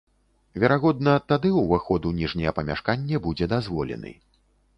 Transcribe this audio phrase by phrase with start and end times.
[0.61, 4.17] Верагодна, тады ўваход у ніжняе памяшканне будзе дазволены.